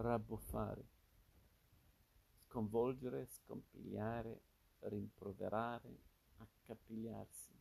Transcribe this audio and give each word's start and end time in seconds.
rabbuffare, 0.00 0.86
sconvolgere, 2.46 3.26
scompigliare, 3.26 4.42
rimproverare, 4.80 5.98
accapigliarsi, 6.36 7.52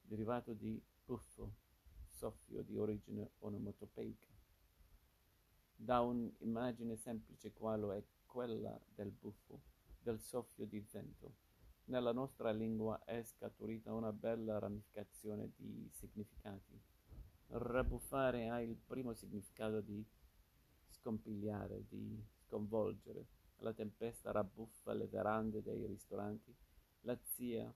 derivato 0.00 0.52
di 0.52 0.80
buffo, 1.04 1.54
soffio 2.06 2.62
di 2.62 2.76
origine 2.76 3.32
onomatopeica, 3.38 4.28
da 5.74 6.00
un'immagine 6.00 6.96
semplice 6.96 7.52
quale 7.52 7.96
è 7.96 8.04
quella 8.24 8.78
del 8.94 9.10
buffo, 9.10 9.62
del 9.98 10.20
soffio 10.20 10.64
di 10.64 10.78
vento. 10.78 11.34
Nella 11.86 12.12
nostra 12.12 12.52
lingua 12.52 13.02
è 13.04 13.22
scaturita 13.24 13.92
una 13.92 14.12
bella 14.12 14.58
ramificazione 14.58 15.50
di 15.56 15.88
significati. 15.92 16.80
Rabbuffare 17.48 18.48
ha 18.48 18.60
il 18.60 18.76
primo 18.76 19.14
significato 19.14 19.80
di 19.80 20.06
scompigliare, 20.98 21.84
di 21.88 22.22
sconvolgere. 22.46 23.26
La 23.58 23.72
tempesta 23.72 24.30
rabbuffa 24.30 24.92
le 24.92 25.06
verande 25.06 25.62
dei 25.62 25.86
ristoranti. 25.86 26.54
La 27.02 27.18
zia 27.22 27.72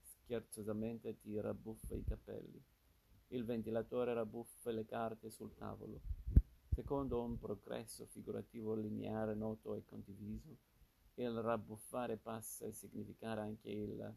scherzosamente 0.00 1.18
ti 1.18 1.40
rabbuffa 1.40 1.94
i 1.94 2.04
capelli. 2.04 2.62
Il 3.28 3.44
ventilatore 3.44 4.14
rabbuffa 4.14 4.70
le 4.70 4.84
carte 4.84 5.30
sul 5.30 5.54
tavolo. 5.54 6.00
Secondo 6.68 7.22
un 7.22 7.38
progresso 7.38 8.06
figurativo 8.06 8.74
lineare 8.74 9.34
noto 9.34 9.74
e 9.74 9.84
condiviso, 9.84 10.56
il 11.14 11.42
rabbuffare 11.42 12.16
passa 12.16 12.66
a 12.66 12.72
significare 12.72 13.40
anche 13.40 13.68
il 13.68 14.16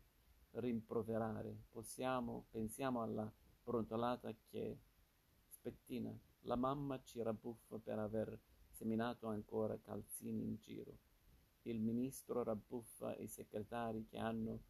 rimproverare. 0.52 1.64
Possiamo, 1.72 2.45
pensiamo 2.52 3.02
alla 3.02 3.31
brontolata 3.64 4.34
che 4.50 4.78
spettina. 5.48 6.16
La 6.45 6.55
mamma 6.55 7.00
ci 7.04 7.22
rabbuffa 7.22 7.77
per 7.77 8.00
aver 8.00 8.40
seminato 8.70 9.27
ancora 9.27 9.77
calzini 9.80 10.44
in 10.44 10.56
giro. 10.58 10.97
Il 11.64 11.80
ministro 11.80 12.42
rabbuffa 12.44 13.16
i 13.17 13.28
segretari 13.28 14.08
che 14.08 14.17
hanno 14.17 14.64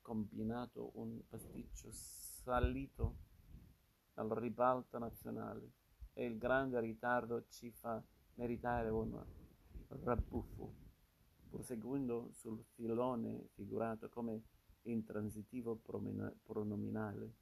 combinato 0.00 0.92
un 0.94 1.20
pasticcio 1.28 1.90
salito 1.92 3.16
al 4.14 4.30
ribalta 4.30 4.98
nazionale 4.98 5.72
e 6.14 6.24
il 6.24 6.38
grande 6.38 6.80
ritardo 6.80 7.46
ci 7.48 7.70
fa 7.70 8.02
meritare 8.34 8.88
un 8.88 9.22
rabbuffo 9.88 10.86
proseguendo 11.50 12.30
sul 12.32 12.62
filone 12.74 13.48
figurato 13.52 14.08
come 14.08 14.42
intransitivo 14.82 15.76
pronominale. 16.42 17.34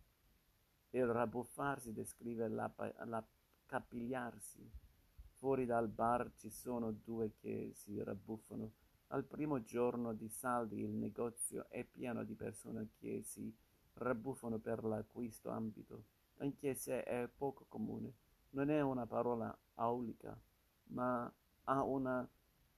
Il 0.91 1.07
rabbuffarsi 1.07 1.93
descrive 1.93 2.49
l'accapigliarsi. 3.67 4.71
Fuori 5.35 5.67
dal 5.67 5.89
bar 5.89 6.33
ci 6.37 6.49
sono 6.49 6.93
due 6.93 7.35
che 7.37 7.73
si 7.75 8.03
rabbuffano. 8.03 8.73
Al 9.09 9.25
primo 9.25 9.63
giorno 9.63 10.15
di 10.15 10.29
saldi 10.29 10.81
il 10.81 10.91
negozio 10.91 11.69
è 11.69 11.85
pieno 11.85 12.25
di 12.25 12.35
persone 12.35 12.89
che 12.99 13.23
si 13.23 13.55
rabbuffano 13.95 14.59
per 14.59 14.85
l'acquisto 14.85 15.51
ambito, 15.51 16.05
anche 16.39 16.75
se 16.75 17.03
è 17.03 17.29
poco 17.29 17.67
comune. 17.69 18.15
Non 18.51 18.71
è 18.71 18.81
una 18.81 19.07
parola 19.07 19.57
aulica, 19.75 20.39
ma 20.89 21.31
ha 21.65 21.83
una 21.83 22.29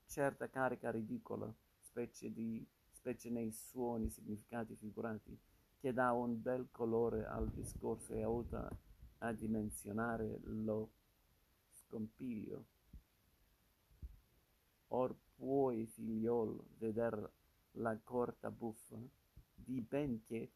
certa 0.06 0.48
carica 0.48 0.90
ridicola, 0.90 1.52
specie, 1.80 2.32
di, 2.32 2.66
specie 2.90 3.30
nei 3.30 3.52
suoni 3.52 4.10
significati 4.10 4.74
figurati, 4.74 5.38
che 5.78 5.92
dà 5.92 6.12
un 6.12 6.42
bel 6.42 6.68
colore 6.70 7.24
al 7.24 7.48
discorso 7.50 8.12
e 8.14 8.22
aiuta 8.22 8.68
a 9.18 9.32
dimensionare 9.32 10.40
lo 10.44 10.90
scompiglio. 11.70 12.66
Or 14.88 15.14
puoi, 15.36 15.86
figliol, 15.86 16.64
veder 16.78 17.30
la 17.72 17.98
corta 18.02 18.50
buffa 18.50 18.98
di 19.54 19.80
ben 19.80 20.22
che 20.24 20.52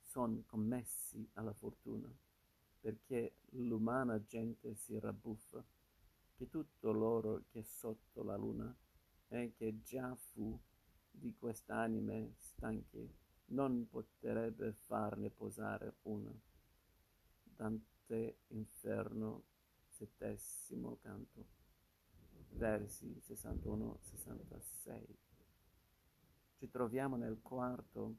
son 0.00 0.44
commessi 0.46 1.28
alla 1.34 1.52
fortuna, 1.52 2.10
perché 2.80 3.34
l'umana 3.50 4.24
gente 4.24 4.74
si 4.74 4.98
rabbuffa 4.98 5.64
che 6.34 6.48
tutto 6.48 6.92
l'oro 6.92 7.44
che 7.50 7.62
sotto 7.62 8.22
la 8.22 8.36
luna 8.36 8.74
e 9.28 9.52
che 9.54 9.82
già 9.82 10.14
fu 10.14 10.58
di 11.10 11.34
quest'anime 11.36 12.34
stanche 12.38 13.26
non 13.48 13.88
potrebbe 13.88 14.72
farne 14.72 15.30
posare 15.30 15.96
una. 16.02 16.32
Dante 17.42 18.38
Inferno, 18.48 19.44
settesimo 19.88 20.98
canto, 21.00 21.46
versi 22.50 23.20
61-66. 23.26 25.04
Ci 26.56 26.70
troviamo 26.70 27.16
nel 27.16 27.40
quarto 27.40 28.16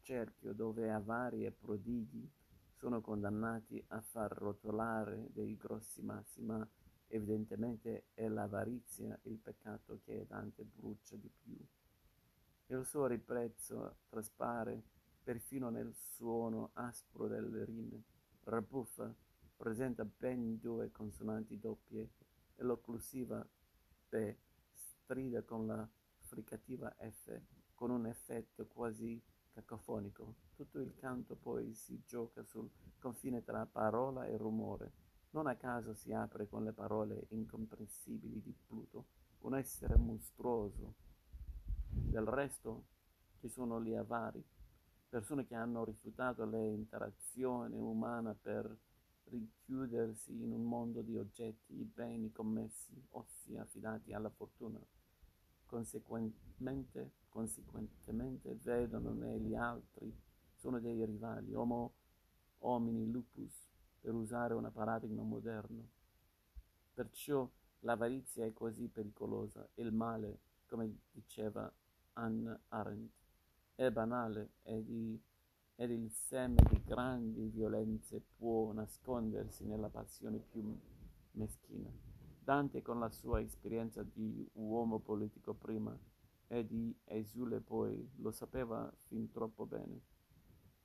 cerchio 0.00 0.52
dove 0.52 0.90
avari 0.90 1.44
e 1.44 1.50
prodighi 1.52 2.30
sono 2.72 3.00
condannati 3.00 3.82
a 3.88 4.00
far 4.00 4.30
rotolare 4.32 5.28
dei 5.32 5.56
grossi 5.56 6.02
massi, 6.02 6.40
ma 6.42 6.66
Evidentemente 7.10 8.08
è 8.12 8.28
l'avarizia 8.28 9.18
il 9.22 9.38
peccato 9.38 10.00
che 10.04 10.26
Dante 10.26 10.62
brucia 10.64 11.16
di 11.16 11.30
più. 11.40 11.56
Il 12.70 12.84
suo 12.84 13.06
riprezzo 13.06 13.96
traspare 14.08 14.82
perfino 15.22 15.70
nel 15.70 15.94
suono 15.94 16.70
aspro 16.74 17.26
delle 17.26 17.64
rime. 17.64 18.02
Rabuffa 18.44 19.14
presenta 19.56 20.04
ben 20.04 20.58
due 20.58 20.90
consonanti 20.90 21.58
doppie 21.58 22.10
e 22.54 22.62
l'occlusiva 22.62 23.46
P 24.08 24.36
stride 24.72 25.44
con 25.44 25.66
la 25.66 25.88
fricativa 26.18 26.94
F 26.98 27.40
con 27.74 27.90
un 27.90 28.06
effetto 28.06 28.66
quasi 28.66 29.20
cacofonico. 29.50 30.34
Tutto 30.54 30.78
il 30.78 30.94
canto 30.94 31.36
poi 31.36 31.72
si 31.74 32.02
gioca 32.04 32.42
sul 32.44 32.70
confine 32.98 33.42
tra 33.42 33.64
parola 33.64 34.26
e 34.26 34.36
rumore 34.36 34.92
non 35.30 35.46
a 35.46 35.56
caso 35.56 35.94
si 35.94 36.12
apre 36.12 36.48
con 36.48 36.64
le 36.64 36.72
parole 36.72 37.26
incomprensibili 37.30 38.40
di 38.40 38.54
Pluto, 38.66 39.06
un 39.40 39.54
essere 39.54 39.96
mostruoso. 39.96 41.07
Del 42.04 42.26
resto 42.26 42.84
ci 43.38 43.48
sono 43.48 43.82
gli 43.82 43.94
avari, 43.94 44.42
persone 45.08 45.46
che 45.46 45.54
hanno 45.54 45.84
rifiutato 45.84 46.44
l'interazione 46.44 47.76
umana 47.78 48.34
per 48.34 48.76
richiudersi 49.24 50.42
in 50.42 50.52
un 50.52 50.64
mondo 50.64 51.02
di 51.02 51.16
oggetti, 51.16 51.74
beni 51.74 52.32
commessi, 52.32 52.92
ossia 53.10 53.62
affidati 53.62 54.12
alla 54.12 54.30
fortuna. 54.30 54.80
Conseguentemente, 55.66 57.12
conseguentemente 57.28 58.58
vedono 58.62 59.12
negli 59.12 59.54
altri, 59.54 60.12
sono 60.54 60.80
dei 60.80 61.04
rivali, 61.04 61.54
homo 61.54 61.92
homini 62.60 63.10
lupus, 63.10 63.68
per 64.00 64.14
usare 64.14 64.54
un 64.54 64.70
paradigma 64.72 65.22
moderno. 65.22 65.86
Perciò 66.94 67.48
l'avarizia 67.80 68.44
è 68.44 68.52
così 68.52 68.88
pericolosa 68.88 69.68
il 69.74 69.92
male, 69.92 70.38
come 70.66 70.92
diceva 71.12 71.70
Anne 72.18 72.62
Arendt, 72.68 73.12
è 73.76 73.90
banale 73.90 74.54
ed, 74.62 74.88
i, 74.88 75.20
ed 75.76 75.90
il 75.90 76.10
seme 76.10 76.60
di 76.68 76.82
grandi 76.84 77.46
violenze 77.48 78.20
può 78.36 78.72
nascondersi 78.72 79.64
nella 79.64 79.88
passione 79.88 80.38
più 80.38 80.76
meschina. 81.32 81.88
Dante 82.42 82.82
con 82.82 82.98
la 82.98 83.10
sua 83.10 83.40
esperienza 83.40 84.02
di 84.02 84.48
uomo 84.54 84.98
politico 84.98 85.54
prima 85.54 85.96
e 86.48 86.66
di 86.66 86.92
esule 87.04 87.60
poi 87.60 88.10
lo 88.16 88.32
sapeva 88.32 88.90
fin 88.96 89.30
troppo 89.30 89.66
bene. 89.66 90.00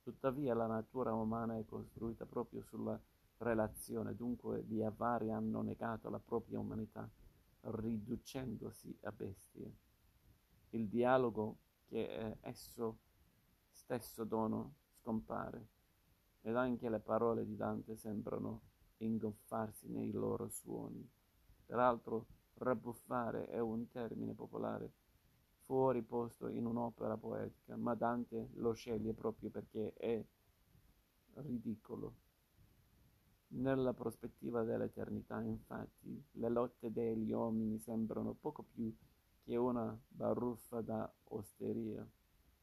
Tuttavia 0.02 0.54
la 0.54 0.66
natura 0.66 1.14
umana 1.14 1.58
è 1.58 1.64
costruita 1.64 2.26
proprio 2.26 2.62
sulla 2.62 3.00
relazione, 3.38 4.14
dunque 4.14 4.62
gli 4.62 4.82
avari 4.82 5.30
hanno 5.32 5.62
negato 5.62 6.10
la 6.10 6.20
propria 6.20 6.60
umanità, 6.60 7.10
riducendosi 7.62 8.96
a 9.02 9.10
bestie. 9.10 9.72
Il 10.74 10.88
dialogo 10.88 11.58
che 11.86 12.08
è 12.08 12.36
esso 12.40 12.98
stesso 13.70 14.24
dono 14.24 14.74
scompare, 14.98 15.68
ed 16.40 16.56
anche 16.56 16.88
le 16.88 16.98
parole 16.98 17.46
di 17.46 17.54
Dante 17.54 17.94
sembrano 17.94 18.62
ingoffarsi 18.96 19.88
nei 19.88 20.10
loro 20.10 20.48
suoni. 20.48 21.08
Peraltro, 21.64 22.26
rabbuffare 22.54 23.46
è 23.46 23.60
un 23.60 23.86
termine 23.86 24.34
popolare 24.34 24.92
fuori 25.64 26.02
posto 26.02 26.48
in 26.48 26.66
un'opera 26.66 27.16
poetica, 27.16 27.76
ma 27.76 27.94
Dante 27.94 28.50
lo 28.54 28.72
sceglie 28.72 29.14
proprio 29.14 29.50
perché 29.50 29.92
è 29.94 30.24
ridicolo. 31.34 32.14
Nella 33.50 33.92
prospettiva 33.92 34.64
dell'eternità, 34.64 35.40
infatti, 35.40 36.20
le 36.32 36.48
lotte 36.48 36.90
degli 36.90 37.30
uomini 37.30 37.78
sembrano 37.78 38.34
poco 38.34 38.64
più 38.64 38.92
che 39.44 39.56
una 39.56 39.96
baruffa 40.08 40.80
da 40.80 41.10
osteria, 41.24 42.06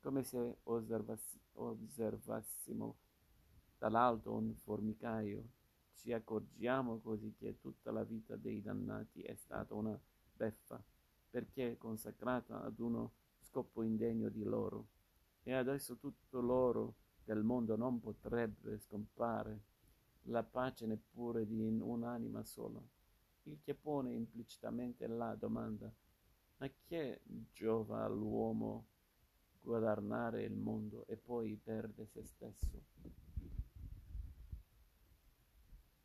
come 0.01 0.23
se 0.23 0.57
osservassi- 0.63 1.39
osservassimo 1.53 2.97
dall'alto 3.77 4.33
un 4.33 4.55
formicaio 4.55 5.49
ci 5.93 6.11
accorgiamo 6.11 6.99
così 6.99 7.35
che 7.37 7.59
tutta 7.59 7.91
la 7.91 8.03
vita 8.03 8.35
dei 8.35 8.61
dannati 8.61 9.21
è 9.21 9.35
stata 9.35 9.75
una 9.75 9.97
beffa, 10.33 10.83
perché 11.29 11.77
consacrata 11.77 12.63
ad 12.63 12.79
uno 12.79 13.11
scopo 13.39 13.83
indegno 13.83 14.29
di 14.29 14.43
loro. 14.43 14.87
E 15.43 15.53
adesso 15.53 15.97
tutto 15.97 16.41
l'oro 16.41 16.95
del 17.23 17.43
mondo 17.43 17.75
non 17.75 17.99
potrebbe 17.99 18.79
scompare, 18.79 19.61
la 20.25 20.43
pace 20.43 20.87
neppure 20.87 21.45
di 21.45 21.61
un'anima 21.61 22.43
sola, 22.43 22.81
il 23.43 23.59
che 23.63 23.75
pone 23.75 24.11
implicitamente 24.13 25.05
la 25.07 25.35
domanda, 25.35 25.91
a 26.63 26.71
che 26.87 27.21
giova 27.53 28.03
all'uomo 28.03 28.85
governare 29.61 30.43
il 30.43 30.53
mondo 30.53 31.05
e 31.07 31.17
poi 31.17 31.59
perde 31.61 32.05
se 32.05 32.23
stesso? 32.23 32.83